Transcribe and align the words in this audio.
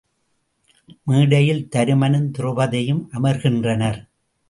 மேடையில் 1.03 1.69
தருமனும் 1.69 2.31
திரெளபதியும் 2.37 3.03
அமர்கின்றனர். 3.11 4.01